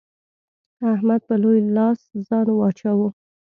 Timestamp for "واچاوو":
2.53-3.07